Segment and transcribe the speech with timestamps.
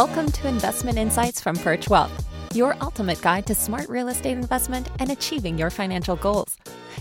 [0.00, 4.88] Welcome to Investment Insights from Perch Wealth, your ultimate guide to smart real estate investment
[4.98, 6.56] and achieving your financial goals.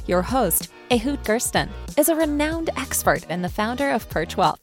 [0.06, 4.60] Your host, Ehud Gersten, is a renowned expert and the founder of Perch Wealth.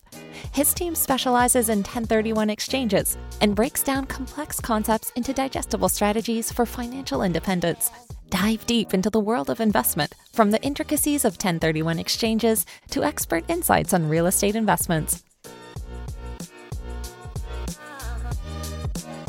[0.53, 6.67] His team specializes in 1031 exchanges and breaks down complex concepts into digestible strategies for
[6.67, 7.91] financial independence.
[8.29, 13.45] Dive deep into the world of investment, from the intricacies of 1031 exchanges to expert
[13.49, 15.25] insights on real estate investments.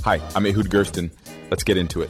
[0.08, 1.12] Hi, I'm Ehud Gersten.
[1.52, 2.10] Let's get into it.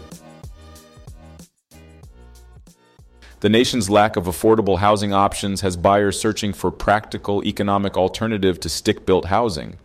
[3.40, 8.70] The nation's lack of affordable housing options has buyers searching for practical economic alternative to
[8.70, 9.80] stick-built housing.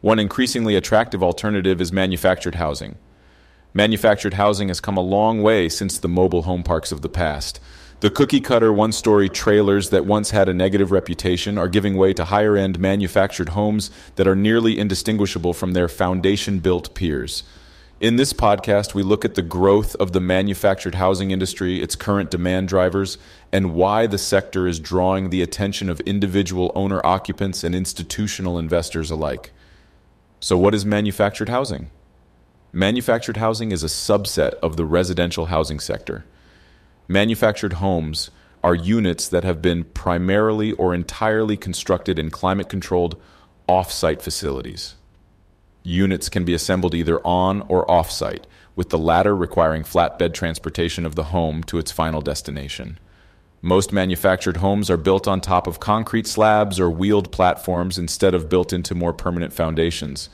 [0.00, 2.96] One increasingly attractive alternative is manufactured housing.
[3.74, 7.60] Manufactured housing has come a long way since the mobile home parks of the past.
[8.00, 12.12] The cookie cutter one story trailers that once had a negative reputation are giving way
[12.12, 17.42] to higher end manufactured homes that are nearly indistinguishable from their foundation built peers.
[17.98, 22.30] In this podcast, we look at the growth of the manufactured housing industry, its current
[22.30, 23.16] demand drivers,
[23.50, 29.10] and why the sector is drawing the attention of individual owner occupants and institutional investors
[29.10, 29.52] alike.
[30.38, 31.90] So, what is manufactured housing?
[32.74, 36.26] Manufactured housing is a subset of the residential housing sector.
[37.08, 38.30] Manufactured homes
[38.64, 43.20] are units that have been primarily or entirely constructed in climate controlled
[43.68, 44.96] off site facilities.
[45.84, 51.06] Units can be assembled either on or off site, with the latter requiring flatbed transportation
[51.06, 52.98] of the home to its final destination.
[53.62, 58.48] Most manufactured homes are built on top of concrete slabs or wheeled platforms instead of
[58.48, 60.28] built into more permanent foundations.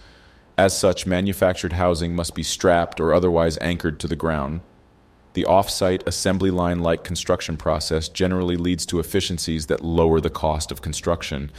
[0.57, 4.63] As such, manufactured housing must be strapped or otherwise anchored to the ground.
[5.35, 10.83] The off-site assembly line-like construction process generally leads to efficiencies that lower the cost of
[10.83, 11.51] construction.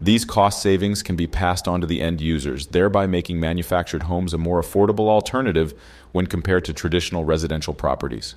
[0.00, 4.32] These cost savings can be passed on to the end users, thereby making manufactured homes
[4.32, 5.74] a more affordable alternative
[6.12, 8.36] when compared to traditional residential properties.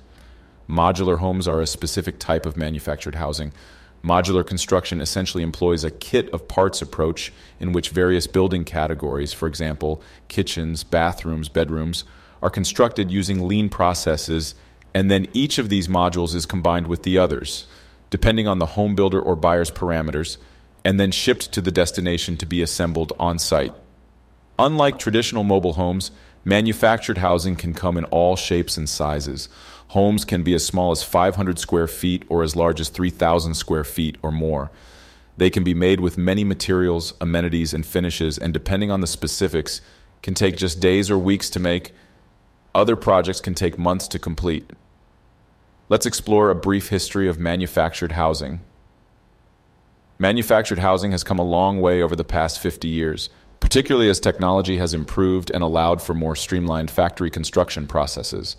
[0.68, 3.52] Modular homes are a specific type of manufactured housing.
[4.02, 9.46] Modular construction essentially employs a kit of parts approach in which various building categories, for
[9.46, 12.04] example, kitchens, bathrooms, bedrooms,
[12.42, 14.54] are constructed using lean processes
[14.94, 17.66] and then each of these modules is combined with the others,
[18.10, 20.36] depending on the home builder or buyer's parameters,
[20.84, 23.74] and then shipped to the destination to be assembled on site.
[24.58, 26.10] Unlike traditional mobile homes,
[26.44, 29.48] manufactured housing can come in all shapes and sizes.
[29.88, 33.84] Homes can be as small as 500 square feet or as large as 3,000 square
[33.84, 34.70] feet or more.
[35.36, 39.80] They can be made with many materials, amenities, and finishes, and depending on the specifics,
[40.22, 41.92] can take just days or weeks to make.
[42.74, 44.70] Other projects can take months to complete.
[45.88, 48.60] Let's explore a brief history of manufactured housing.
[50.20, 54.76] Manufactured housing has come a long way over the past 50 years, particularly as technology
[54.76, 58.56] has improved and allowed for more streamlined factory construction processes.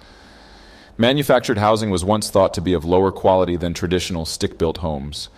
[0.98, 5.30] Manufactured housing was once thought to be of lower quality than traditional stick built homes.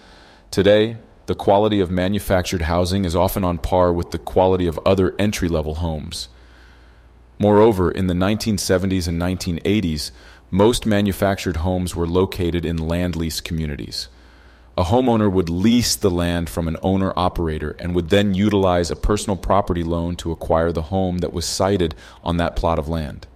[0.49, 0.97] Today,
[1.27, 5.47] the quality of manufactured housing is often on par with the quality of other entry
[5.47, 6.27] level homes.
[7.39, 10.11] Moreover, in the 1970s and 1980s,
[10.51, 14.07] most manufactured homes were located in land lease communities.
[14.77, 18.95] A homeowner would lease the land from an owner operator and would then utilize a
[18.95, 21.93] personal property loan to acquire the home that was sited
[22.23, 23.27] on that plot of land.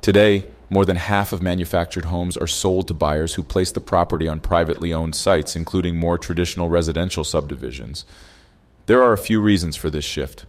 [0.00, 4.28] Today, more than half of manufactured homes are sold to buyers who place the property
[4.28, 8.04] on privately owned sites, including more traditional residential subdivisions.
[8.86, 10.46] There are a few reasons for this shift.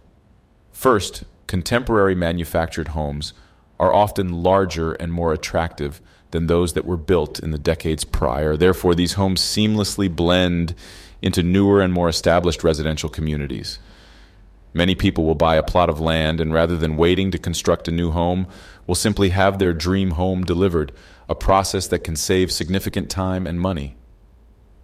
[0.72, 3.32] First, contemporary manufactured homes
[3.80, 6.00] are often larger and more attractive
[6.30, 8.56] than those that were built in the decades prior.
[8.56, 10.74] Therefore, these homes seamlessly blend
[11.22, 13.78] into newer and more established residential communities.
[14.74, 17.92] Many people will buy a plot of land and rather than waiting to construct a
[17.92, 18.46] new home,
[18.86, 20.92] will simply have their dream home delivered,
[21.28, 23.96] a process that can save significant time and money.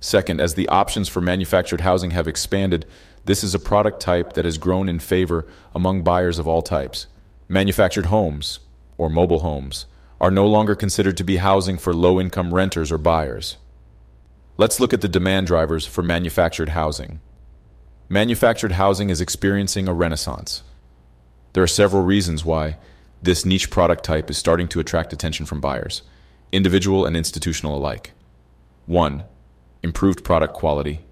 [0.00, 2.86] Second, as the options for manufactured housing have expanded,
[3.26, 7.06] this is a product type that has grown in favor among buyers of all types.
[7.48, 8.60] Manufactured homes,
[8.98, 9.86] or mobile homes,
[10.20, 13.56] are no longer considered to be housing for low income renters or buyers.
[14.56, 17.20] Let's look at the demand drivers for manufactured housing.
[18.08, 20.62] Manufactured housing is experiencing a renaissance.
[21.54, 22.76] There are several reasons why
[23.22, 26.02] this niche product type is starting to attract attention from buyers,
[26.52, 28.12] individual and institutional alike.
[28.86, 29.24] 1.
[29.82, 31.04] Improved product quality.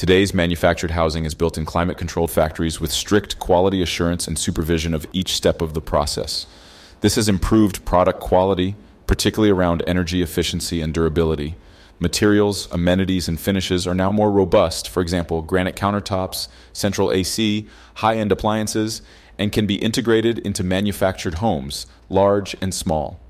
[0.00, 4.94] Today's manufactured housing is built in climate controlled factories with strict quality assurance and supervision
[4.94, 6.46] of each step of the process.
[7.02, 8.76] This has improved product quality,
[9.06, 11.54] particularly around energy efficiency and durability.
[11.98, 18.16] Materials, amenities, and finishes are now more robust, for example, granite countertops, central AC, high
[18.16, 19.02] end appliances,
[19.38, 23.20] and can be integrated into manufactured homes, large and small.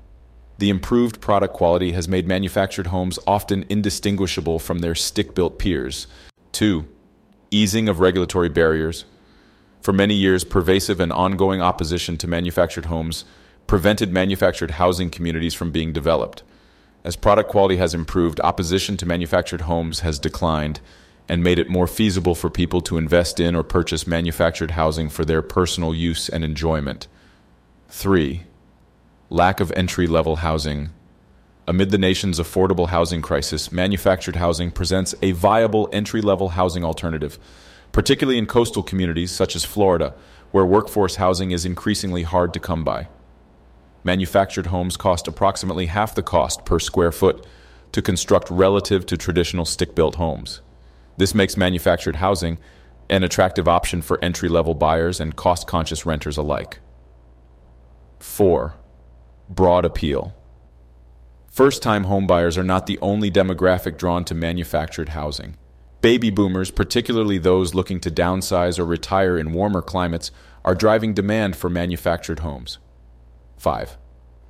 [0.57, 6.07] The improved product quality has made manufactured homes often indistinguishable from their stick built peers.
[6.51, 6.85] 2.
[7.49, 9.05] Easing of regulatory barriers.
[9.81, 13.25] For many years, pervasive and ongoing opposition to manufactured homes
[13.67, 16.43] prevented manufactured housing communities from being developed.
[17.03, 20.79] As product quality has improved, opposition to manufactured homes has declined
[21.27, 25.23] and made it more feasible for people to invest in or purchase manufactured housing for
[25.23, 27.07] their personal use and enjoyment.
[27.89, 28.43] 3.
[29.29, 30.89] Lack of entry level housing.
[31.67, 37.37] Amid the nation's affordable housing crisis, manufactured housing presents a viable entry level housing alternative,
[37.91, 40.15] particularly in coastal communities such as Florida,
[40.51, 43.07] where workforce housing is increasingly hard to come by.
[44.03, 47.45] Manufactured homes cost approximately half the cost per square foot
[47.91, 50.61] to construct relative to traditional stick built homes.
[51.17, 52.57] This makes manufactured housing
[53.09, 56.79] an attractive option for entry level buyers and cost conscious renters alike.
[58.19, 58.73] 4.
[59.49, 60.33] Broad appeal.
[61.51, 65.57] First time homebuyers are not the only demographic drawn to manufactured housing.
[65.99, 70.31] Baby boomers, particularly those looking to downsize or retire in warmer climates,
[70.63, 72.77] are driving demand for manufactured homes.
[73.57, 73.97] 5.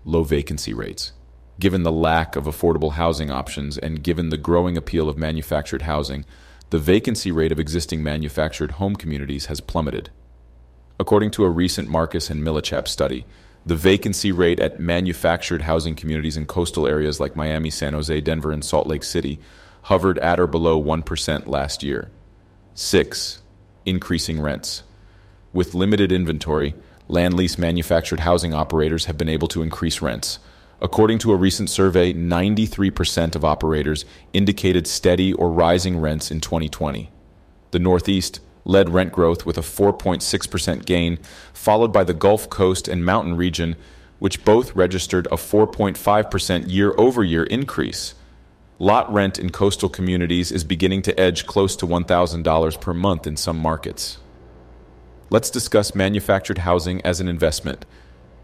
[0.06, 1.14] Low vacancy rates.
[1.60, 6.24] Given the lack of affordable housing options and given the growing appeal of manufactured housing,
[6.70, 10.12] the vacancy rate of existing manufactured home communities has plummeted.
[11.00, 13.26] According to a recent Marcus and Millichap study,
[13.66, 18.52] the vacancy rate at manufactured housing communities in coastal areas like Miami, San Jose, Denver,
[18.52, 19.40] and Salt Lake City
[19.84, 22.10] hovered at or below 1% last year.
[22.74, 23.42] 6.
[23.86, 24.84] Increasing rents.
[25.54, 26.74] With limited inventory,
[27.08, 30.40] land lease manufactured housing operators have been able to increase rents.
[30.82, 37.12] According to a recent survey, 93% of operators indicated steady or rising rents in 2020.
[37.70, 41.20] The Northeast led rent growth with a 4.6% gain,
[41.54, 43.76] followed by the Gulf Coast and Mountain region,
[44.20, 48.14] which both registered a 4.5% year over year increase.
[48.78, 53.38] Lot rent in coastal communities is beginning to edge close to $1,000 per month in
[53.38, 54.18] some markets.
[55.30, 57.86] Let's discuss manufactured housing as an investment.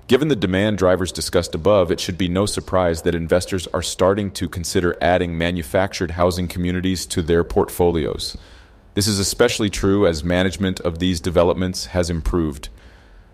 [0.07, 4.31] Given the demand drivers discussed above, it should be no surprise that investors are starting
[4.31, 8.37] to consider adding manufactured housing communities to their portfolios.
[8.97, 12.69] This is especially true as management of these developments has improved.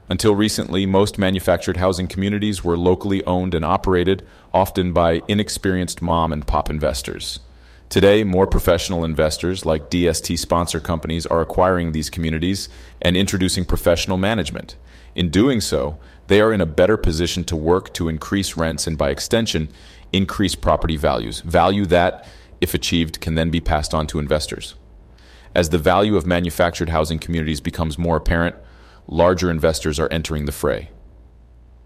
[0.10, 6.34] Until recently, most manufactured housing communities were locally owned and operated, often by inexperienced mom
[6.34, 7.40] and pop investors.
[7.88, 12.68] Today, more professional investors like DST sponsor companies are acquiring these communities
[13.02, 14.76] and introducing professional management.
[15.16, 18.98] In doing so, they are in a better position to work to increase rents and,
[18.98, 19.70] by extension,
[20.12, 22.28] increase property values, value that,
[22.60, 24.76] if achieved, can then be passed on to investors.
[25.56, 28.56] As the value of manufactured housing communities becomes more apparent,
[29.08, 30.90] larger investors are entering the fray.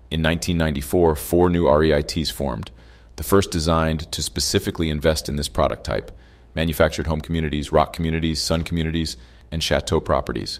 [0.10, 2.72] In 1994, four new REITs formed
[3.18, 6.12] the first designed to specifically invest in this product type
[6.56, 9.16] manufactured home communities, ROC communities, sun communities,
[9.52, 10.60] and chateau properties.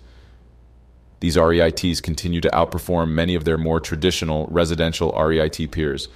[1.22, 6.08] These REITs continue to outperform many of their more traditional residential REIT peers.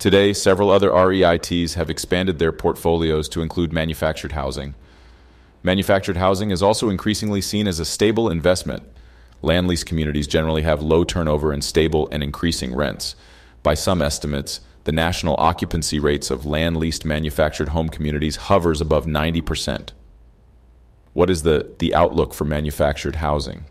[0.00, 4.74] Today, several other REITs have expanded their portfolios to include manufactured housing.
[5.62, 8.82] Manufactured housing is also increasingly seen as a stable investment.
[9.42, 13.16] Land lease communities generally have low turnover and stable and increasing rents.
[13.62, 19.06] By some estimates, the national occupancy rates of land leased manufactured home communities hovers above
[19.06, 19.90] 90%.
[21.12, 23.64] What is the, the outlook for manufactured housing?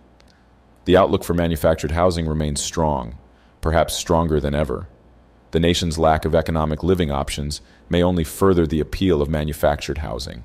[0.86, 3.18] The outlook for manufactured housing remains strong,
[3.62, 4.88] perhaps stronger than ever.
[5.52, 10.44] The nation's lack of economic living options may only further the appeal of manufactured housing.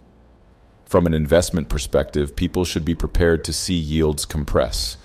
[0.92, 4.98] From an investment perspective, people should be prepared to see yields compress.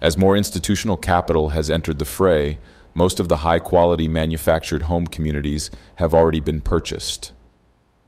[0.00, 2.58] As more institutional capital has entered the fray,
[2.94, 7.32] most of the high quality manufactured home communities have already been purchased.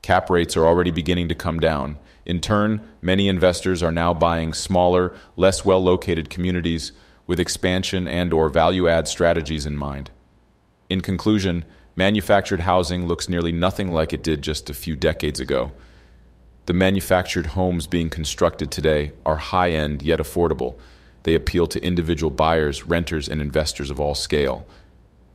[0.01, 1.99] Cap rates are already beginning to come down.
[2.25, 6.91] In turn, many investors are now buying smaller, less well located communities
[7.27, 10.09] with expansion and or value add strategies in mind.
[10.89, 11.65] In conclusion,
[11.95, 15.71] manufactured housing looks nearly nothing like it did just a few decades ago.
[16.67, 20.75] The manufactured homes being constructed today are high end yet affordable.
[21.23, 24.67] They appeal to individual buyers, renters, and investors of all scale.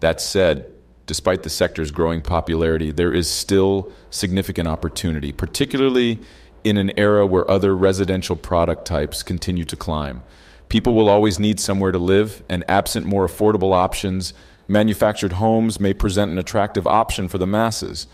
[0.00, 0.70] That said,
[1.06, 6.18] despite the sector's growing popularity, there is still significant opportunity, particularly
[6.64, 10.22] in an era where other residential product types continue to climb.
[10.68, 14.34] People will always need somewhere to live, and absent more affordable options,
[14.68, 18.06] manufactured homes may present an attractive option for the masses.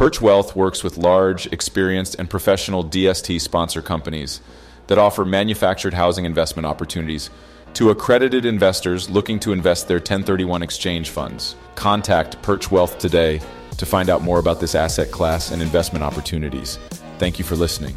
[0.00, 4.40] Perch Wealth works with large, experienced, and professional DST sponsor companies
[4.86, 7.28] that offer manufactured housing investment opportunities
[7.74, 11.54] to accredited investors looking to invest their 1031 exchange funds.
[11.74, 13.42] Contact Perch Wealth today
[13.76, 16.78] to find out more about this asset class and investment opportunities.
[17.18, 17.94] Thank you for listening.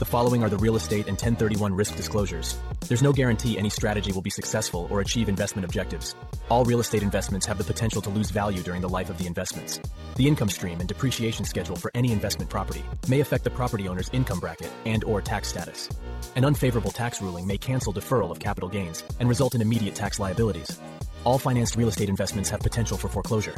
[0.00, 2.58] The following are the real estate and 1031 risk disclosures.
[2.88, 6.14] There's no guarantee any strategy will be successful or achieve investment objectives.
[6.48, 9.26] All real estate investments have the potential to lose value during the life of the
[9.26, 9.78] investments.
[10.16, 14.08] The income stream and depreciation schedule for any investment property may affect the property owner's
[14.14, 15.90] income bracket and or tax status.
[16.34, 20.18] An unfavorable tax ruling may cancel deferral of capital gains and result in immediate tax
[20.18, 20.80] liabilities.
[21.24, 23.54] All financed real estate investments have potential for foreclosure.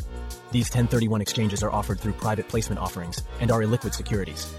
[0.51, 4.53] These 1031 exchanges are offered through private placement offerings and are illiquid securities.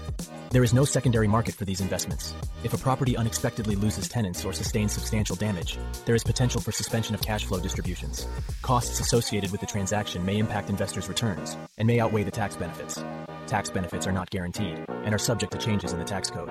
[0.50, 2.32] There is no secondary market for these investments.
[2.62, 7.14] If a property unexpectedly loses tenants or sustains substantial damage, there is potential for suspension
[7.14, 8.26] of cash flow distributions.
[8.62, 13.04] Costs associated with the transaction may impact investors' returns and may outweigh the tax benefits.
[13.46, 16.50] Tax benefits are not guaranteed and are subject to changes in the tax code.